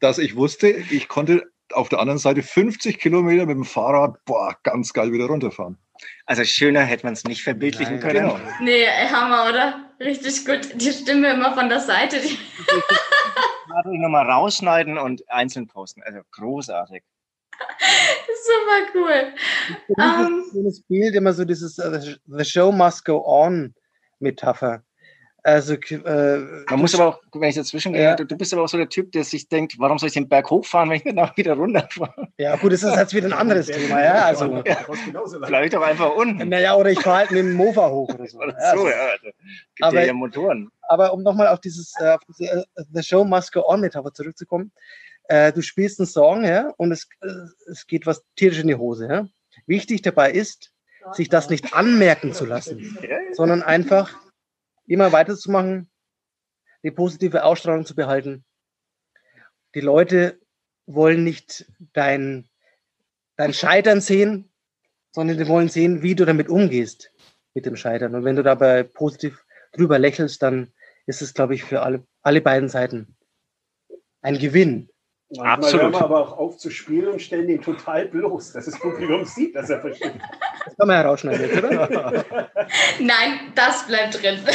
dass 0.00 0.18
ich 0.18 0.34
wusste, 0.36 0.68
ich 0.68 1.08
konnte 1.08 1.44
auf 1.72 1.88
der 1.88 1.98
anderen 1.98 2.18
Seite 2.18 2.42
50 2.42 2.98
Kilometer 2.98 3.44
mit 3.44 3.56
dem 3.56 3.64
Fahrrad, 3.64 4.24
boah, 4.24 4.56
ganz 4.62 4.92
geil 4.92 5.12
wieder 5.12 5.26
runterfahren. 5.26 5.76
Also 6.24 6.44
schöner 6.44 6.82
hätte 6.82 7.04
man 7.04 7.14
es 7.14 7.24
nicht 7.24 7.42
verbildlichen 7.42 7.98
Nein, 7.98 8.02
können. 8.02 8.28
Genau. 8.28 8.40
Nee, 8.62 8.86
Hammer, 9.10 9.50
oder? 9.50 9.85
Richtig 10.00 10.44
gut. 10.44 10.68
Die 10.74 10.92
Stimme 10.92 11.32
immer 11.32 11.54
von 11.54 11.68
der 11.68 11.80
Seite. 11.80 12.20
Die 12.20 12.38
nochmal 13.98 14.30
rausschneiden 14.30 14.98
und 14.98 15.28
einzeln 15.30 15.66
posten. 15.66 16.02
Also 16.02 16.20
großartig. 16.32 17.02
Super 18.46 18.92
cool. 18.94 19.34
Um, 19.88 20.64
das 20.64 20.80
Bild 20.82 21.14
immer 21.14 21.32
so 21.32 21.44
dieses 21.44 21.78
uh, 21.78 21.98
The 22.26 22.44
Show 22.44 22.70
Must 22.70 23.04
Go 23.04 23.22
On 23.24 23.74
Metapher. 24.18 24.82
Also, 25.46 25.74
äh, 25.74 26.38
Man 26.68 26.80
muss 26.80 26.92
aber 26.96 27.06
auch, 27.06 27.20
wenn 27.32 27.48
ich 27.48 27.54
dazwischen 27.54 27.92
gehe, 27.92 28.02
ja. 28.02 28.16
du, 28.16 28.26
du, 28.26 28.36
bist 28.36 28.52
aber 28.52 28.64
auch 28.64 28.68
so 28.68 28.78
der 28.78 28.88
Typ, 28.88 29.12
der 29.12 29.22
sich 29.22 29.48
denkt, 29.48 29.76
warum 29.78 29.96
soll 29.96 30.08
ich 30.08 30.14
den 30.14 30.28
Berg 30.28 30.50
hochfahren, 30.50 30.90
wenn 30.90 30.96
ich 30.96 31.04
danach 31.04 31.36
wieder 31.36 31.54
runterfahre? 31.54 32.26
Ja, 32.36 32.56
gut, 32.56 32.72
das 32.72 32.82
ist 32.82 32.96
jetzt 32.96 33.14
wieder 33.14 33.28
ein 33.28 33.32
anderes 33.32 33.68
Thema, 33.68 34.02
ja. 34.02 34.24
Also, 34.24 34.64
ja. 34.66 34.76
Vielleicht 35.44 35.76
auch 35.76 35.82
einfach 35.82 36.16
unten. 36.16 36.48
Naja, 36.48 36.74
oder 36.74 36.90
ich 36.90 36.98
fahre 36.98 37.18
halt 37.18 37.30
mit 37.30 37.38
dem 37.38 37.52
Mofa 37.52 37.88
hoch 37.88 38.12
oder 38.12 38.26
so. 38.26 38.38
Oder 38.38 38.56
so, 38.74 38.88
ja. 38.88 38.96
Also, 38.96 39.22
gibt 39.22 39.82
aber, 39.82 40.04
ja 40.04 40.12
Motoren. 40.12 40.68
Aber 40.88 41.12
um 41.12 41.22
nochmal 41.22 41.46
auf 41.46 41.60
dieses 41.60 41.94
äh, 42.00 42.08
auf 42.08 42.22
diese, 42.28 42.66
uh, 42.76 42.82
The 42.92 43.04
Show 43.04 43.22
Must 43.22 43.52
Go 43.52 43.62
On 43.68 43.80
Metapher 43.80 44.12
zurückzukommen, 44.12 44.72
äh, 45.28 45.52
du 45.52 45.62
spielst 45.62 46.00
einen 46.00 46.08
Song, 46.08 46.44
ja, 46.44 46.74
und 46.76 46.90
es, 46.90 47.06
äh, 47.20 47.28
es 47.70 47.86
geht 47.86 48.04
was 48.04 48.24
tierisch 48.34 48.58
in 48.58 48.66
die 48.66 48.74
Hose, 48.74 49.06
ja. 49.08 49.28
Wichtig 49.68 50.02
dabei 50.02 50.32
ist, 50.32 50.72
sich 51.12 51.28
das 51.28 51.50
nicht 51.50 51.72
anmerken 51.72 52.32
zu 52.32 52.46
lassen, 52.46 52.98
sondern 53.32 53.62
einfach 53.62 54.25
immer 54.86 55.12
weiterzumachen, 55.12 55.90
die 56.82 56.90
positive 56.90 57.44
Ausstrahlung 57.44 57.84
zu 57.84 57.94
behalten. 57.94 58.44
Die 59.74 59.80
Leute 59.80 60.40
wollen 60.86 61.24
nicht 61.24 61.70
dein, 61.92 62.48
dein 63.36 63.52
Scheitern 63.52 64.00
sehen, 64.00 64.52
sondern 65.10 65.38
die 65.38 65.48
wollen 65.48 65.68
sehen, 65.68 66.02
wie 66.02 66.14
du 66.14 66.24
damit 66.24 66.48
umgehst 66.48 67.12
mit 67.54 67.66
dem 67.66 67.76
Scheitern. 67.76 68.14
Und 68.14 68.24
wenn 68.24 68.36
du 68.36 68.42
dabei 68.42 68.82
positiv 68.82 69.44
drüber 69.72 69.98
lächelst, 69.98 70.42
dann 70.42 70.72
ist 71.06 71.22
es, 71.22 71.34
glaube 71.34 71.54
ich, 71.54 71.64
für 71.64 71.82
alle, 71.82 72.06
alle 72.22 72.40
beiden 72.40 72.68
Seiten 72.68 73.16
ein 74.20 74.38
Gewinn. 74.38 74.90
Manchmal 75.28 75.54
Absolut. 75.54 75.82
hören 75.82 75.92
wir 75.92 76.02
aber 76.02 76.20
auch 76.20 76.38
auf 76.38 76.56
zu 76.56 76.70
spielen 76.70 77.08
und 77.08 77.20
stellen 77.20 77.48
den 77.48 77.60
total 77.60 78.06
bloß, 78.06 78.52
dass 78.52 78.66
das 78.66 78.78
Publikum 78.78 79.24
sieht, 79.34 79.56
dass 79.56 79.70
er 79.70 79.80
versteht. 79.80 80.14
Das 80.64 80.76
kann 80.76 80.86
man 80.86 80.96
herausschneiden, 80.96 81.64
oder? 81.64 82.24
Nein, 83.00 83.52
das 83.56 83.86
bleibt 83.86 84.22
drin. 84.22 84.38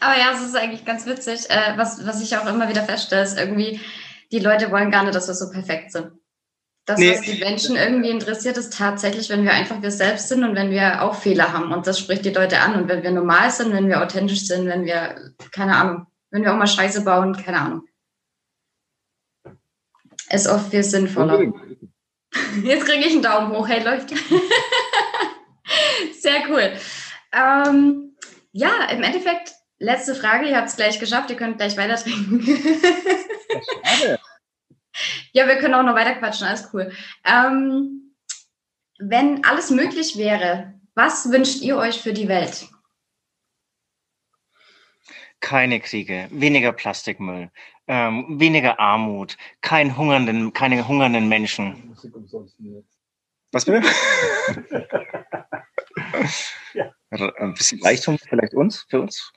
aber 0.00 0.18
ja, 0.18 0.32
es 0.32 0.40
ist 0.40 0.56
eigentlich 0.56 0.86
ganz 0.86 1.04
witzig. 1.04 1.50
Äh, 1.50 1.76
was, 1.76 2.06
was 2.06 2.22
ich 2.22 2.34
auch 2.38 2.46
immer 2.46 2.70
wieder 2.70 2.84
feststelle, 2.84 3.22
ist 3.22 3.38
irgendwie, 3.38 3.80
die 4.32 4.38
Leute 4.38 4.70
wollen 4.70 4.90
gar 4.90 5.02
nicht, 5.02 5.14
dass 5.14 5.28
wir 5.28 5.34
so 5.34 5.50
perfekt 5.50 5.92
sind. 5.92 6.12
Das, 6.86 6.98
nee. 6.98 7.12
was 7.12 7.20
die 7.20 7.38
Menschen 7.38 7.76
irgendwie 7.76 8.08
interessiert, 8.08 8.56
ist 8.56 8.72
tatsächlich, 8.78 9.28
wenn 9.28 9.44
wir 9.44 9.52
einfach 9.52 9.82
wir 9.82 9.90
selbst 9.90 10.28
sind 10.28 10.42
und 10.42 10.54
wenn 10.54 10.70
wir 10.70 11.02
auch 11.02 11.16
Fehler 11.16 11.52
haben. 11.52 11.70
Und 11.70 11.86
das 11.86 11.98
spricht 11.98 12.24
die 12.24 12.32
Leute 12.32 12.60
an. 12.60 12.76
Und 12.76 12.88
wenn 12.88 13.02
wir 13.02 13.10
normal 13.10 13.50
sind, 13.50 13.74
wenn 13.74 13.88
wir 13.88 14.02
authentisch 14.02 14.46
sind, 14.46 14.66
wenn 14.66 14.86
wir, 14.86 15.16
keine 15.52 15.76
Ahnung, 15.76 16.06
wenn 16.30 16.44
wir 16.44 16.54
auch 16.54 16.56
mal 16.56 16.66
Scheiße 16.66 17.04
bauen, 17.04 17.36
keine 17.36 17.60
Ahnung 17.60 17.82
ist 20.30 20.48
oft 20.48 20.70
viel 20.70 20.82
sinnvoller. 20.82 21.38
Jetzt 22.62 22.86
kriege 22.86 23.06
ich 23.06 23.12
einen 23.12 23.22
Daumen 23.22 23.52
hoch, 23.52 23.68
hey, 23.68 23.82
läuft. 23.82 24.10
Sehr 26.20 26.48
cool. 26.48 26.72
Ähm, 27.32 28.16
ja, 28.52 28.84
im 28.90 29.02
Endeffekt, 29.02 29.52
letzte 29.78 30.14
Frage, 30.14 30.48
ihr 30.48 30.56
habt 30.56 30.68
es 30.68 30.76
gleich 30.76 31.00
geschafft, 31.00 31.30
ihr 31.30 31.36
könnt 31.36 31.58
gleich 31.58 31.76
weiter 31.76 31.96
trinken. 31.96 32.40
ja, 35.32 35.46
wir 35.46 35.56
können 35.56 35.74
auch 35.74 35.82
noch 35.82 35.94
weiter 35.94 36.14
quatschen, 36.14 36.46
alles 36.46 36.70
cool. 36.72 36.90
Ähm, 37.24 38.14
wenn 38.98 39.44
alles 39.44 39.70
möglich 39.70 40.16
wäre, 40.16 40.74
was 40.94 41.30
wünscht 41.30 41.60
ihr 41.62 41.76
euch 41.76 42.00
für 42.00 42.12
die 42.12 42.28
Welt? 42.28 42.68
Keine 45.50 45.80
Kriege, 45.80 46.28
weniger 46.30 46.72
Plastikmüll, 46.72 47.50
ähm, 47.88 48.38
weniger 48.38 48.78
Armut, 48.78 49.36
kein 49.62 49.96
hungernden, 49.96 50.52
keine 50.52 50.86
hungernden 50.86 51.28
Menschen. 51.28 51.96
Was 53.50 53.64
bitte? 53.64 53.88
ja. 56.74 56.92
Ein 57.10 57.54
bisschen 57.54 57.82
Reichtum 57.82 58.16
vielleicht 58.16 58.54
uns, 58.54 58.86
für 58.88 59.00
uns. 59.00 59.32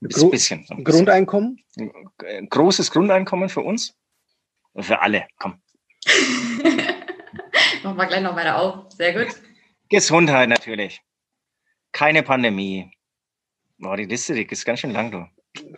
Ein 0.00 0.08
bisschen, 0.08 0.30
bisschen, 0.32 0.64
so 0.64 0.74
ein 0.74 0.82
bisschen. 0.82 1.04
Grundeinkommen? 1.04 1.64
Ein 1.76 2.48
großes 2.48 2.90
Grundeinkommen 2.90 3.48
für 3.48 3.60
uns. 3.60 3.96
Für 4.76 5.00
alle, 5.00 5.28
komm. 5.38 5.62
Machen 7.84 7.96
wir 7.96 8.06
gleich 8.06 8.22
noch 8.22 8.34
weiter 8.34 8.58
auf. 8.58 8.90
Sehr 8.90 9.12
gut. 9.12 9.32
Gesundheit 9.88 10.48
natürlich. 10.48 11.00
Keine 11.92 12.24
Pandemie. 12.24 12.90
Boah, 13.78 13.96
die 13.96 14.06
Liste 14.06 14.34
die 14.34 14.42
ist 14.42 14.64
ganz 14.64 14.80
schön 14.80 14.90
lang, 14.90 15.12
du. 15.12 15.24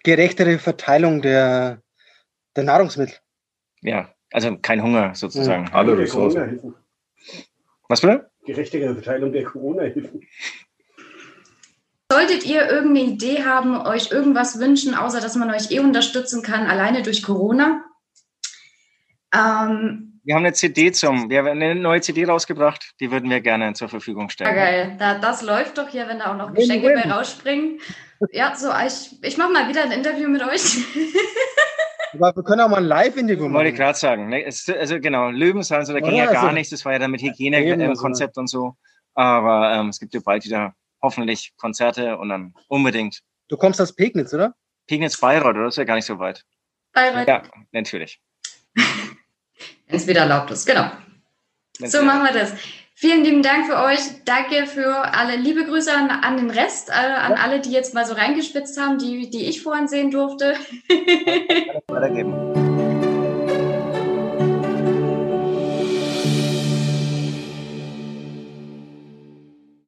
Gerechtere 0.03 0.59
Verteilung 0.59 1.23
der 1.23 1.83
der 2.57 2.65
Nahrungsmittel. 2.65 3.17
Ja, 3.83 4.15
also 4.33 4.57
kein 4.59 4.83
Hunger 4.83 5.15
sozusagen. 5.15 5.67
Ja, 5.67 5.73
alle 5.73 5.99
Ressourcen. 5.99 6.75
Was 7.89 8.01
bitte? 8.01 8.31
Gerechtere 8.47 8.95
Verteilung 8.95 9.33
der 9.33 9.45
Corona-Hilfen. 9.45 10.27
Solltet 12.11 12.45
ihr 12.45 12.69
irgendeine 12.69 13.13
Idee 13.13 13.45
haben, 13.45 13.77
euch 13.87 14.13
irgendwas 14.13 14.61
wünschen, 14.61 14.95
außer 14.95 15.21
dass 15.21 15.37
man 15.37 15.51
euch 15.51 15.71
eh 15.71 15.81
unterstützen 15.81 16.43
kann, 16.43 16.67
alleine 16.67 17.03
durch 17.03 17.23
Corona? 17.23 17.85
Ähm, 19.35 20.14
wir 20.25 20.35
haben 20.35 20.45
eine 20.45 20.55
CD 20.55 20.91
zum, 20.91 21.29
wir 21.29 21.39
haben 21.39 21.49
eine 21.49 21.75
neue 21.75 22.01
CD 22.01 22.25
rausgebracht, 22.25 22.93
die 23.01 23.11
würden 23.11 23.29
wir 23.29 23.41
gerne 23.41 23.75
zur 23.75 23.89
Verfügung 23.89 24.31
stellen. 24.31 24.57
Ja, 24.57 24.65
geil, 24.65 24.97
da, 24.99 25.19
das 25.19 25.43
läuft 25.43 25.77
doch 25.77 25.89
hier, 25.89 26.09
wenn 26.09 26.19
da 26.19 26.33
auch 26.33 26.37
noch 26.37 26.53
Geschenke 26.55 26.95
bei 26.95 27.11
rausspringen. 27.11 27.81
Ja, 28.33 28.55
so, 28.57 28.71
ich, 28.87 29.23
ich 29.23 29.37
mache 29.37 29.53
mal 29.53 29.69
wieder 29.69 29.85
ein 29.85 29.93
Interview 29.93 30.29
mit 30.29 30.43
euch. 30.43 30.63
Aber 32.15 32.37
wir 32.37 32.43
können 32.45 32.61
auch 32.61 32.69
mal 32.69 32.79
ein 32.79 32.85
Live-Interview 32.85 33.45
machen. 33.45 33.55
Wollte 33.55 33.71
ich 33.71 33.77
gerade 33.77 33.99
sagen. 33.99 34.29
Ne? 34.29 34.45
Es, 34.45 34.69
also 34.69 34.99
genau, 35.01 35.31
Löwenzahn, 35.31 35.85
so, 35.85 35.93
da 35.93 36.01
ging 36.01 36.15
ja, 36.15 36.27
gar 36.27 36.45
also, 36.45 36.55
nichts. 36.55 36.71
Das 36.71 36.85
war 36.85 36.93
ja 36.93 36.99
dann 36.99 37.11
mit 37.11 37.23
Hygienekonzept 37.23 38.39
und 38.39 38.49
so. 38.49 38.77
Aber 39.15 39.75
ähm, 39.75 39.89
es 39.89 39.99
gibt 39.99 40.15
ja 40.15 40.21
bald 40.25 40.45
wieder 40.45 40.75
hoffentlich 41.03 41.53
Konzerte 41.57 42.17
und 42.17 42.29
dann 42.29 42.55
unbedingt. 42.69 43.21
Du 43.49 43.57
kommst 43.57 43.81
aus 43.81 43.95
Pegnitz, 43.95 44.33
oder? 44.33 44.55
Pegnitz 44.87 45.21
Bayreuth, 45.21 45.57
oder? 45.57 45.65
Das 45.65 45.75
ist 45.75 45.79
ja 45.79 45.85
gar 45.85 45.97
nicht 45.97 46.07
so 46.07 46.19
weit. 46.19 46.45
Bayreuth. 46.93 47.29
Ja, 47.29 47.43
natürlich. 47.73 48.21
Wenn 49.87 49.97
es 49.97 50.07
wieder 50.07 50.21
erlaubt 50.23 50.51
ist, 50.51 50.67
genau. 50.67 50.91
Wenn's 51.79 51.93
so 51.93 52.03
machen 52.03 52.23
wir 52.23 52.33
das. 52.33 52.53
Vielen 52.97 53.25
lieben 53.25 53.43
Dank 53.43 53.67
für 53.67 53.77
euch. 53.77 53.99
Danke 54.25 54.67
für 54.67 55.13
alle 55.15 55.37
liebe 55.37 55.65
Grüße 55.65 55.93
an, 55.93 56.11
an 56.11 56.37
den 56.37 56.51
Rest, 56.51 56.91
äh, 56.91 56.93
an 56.93 57.33
alle, 57.33 57.61
die 57.61 57.73
jetzt 57.73 57.93
mal 57.93 58.07
so 58.07 58.15
reingespitzt 58.15 58.81
haben, 58.81 58.99
die, 58.99 59.29
die 59.31 59.47
ich 59.47 59.63
vorhin 59.63 59.89
sehen 59.89 60.11
durfte. 60.11 60.55